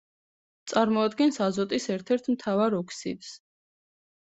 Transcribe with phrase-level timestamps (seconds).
[0.71, 3.33] წარმოადგენს აზოტის ერთ-ერთ მთავარ ოქსიდს.